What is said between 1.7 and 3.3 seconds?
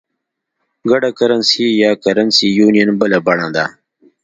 یا Currency Union بله